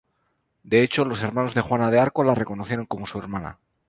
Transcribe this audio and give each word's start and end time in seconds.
De 0.63 0.81
hecho 0.81 1.05
los 1.05 1.21
hermanos 1.21 1.53
de 1.53 1.61
Juana 1.61 1.91
de 1.91 1.99
Arco 1.99 2.23
la 2.23 2.33
reconocieron 2.33 2.87
como 2.87 3.05
su 3.05 3.19
hermana. 3.19 3.59